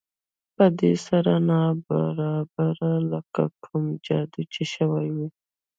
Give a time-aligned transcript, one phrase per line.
[0.55, 5.27] په دې سره ناببره لکه کوم جادو چې شوی وي